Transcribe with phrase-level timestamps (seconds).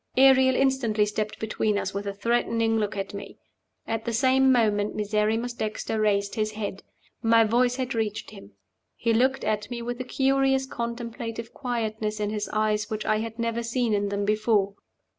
[0.17, 3.37] Ariel instantly stepped between us, with a threatening look at me.
[3.85, 6.81] At the same moment Miserrimus Dexter raised his head.
[7.21, 8.53] My voice had reached him.
[8.95, 13.37] He looked at me with a curious contemplative quietness in his eyes which I had
[13.37, 14.73] never seen in them before.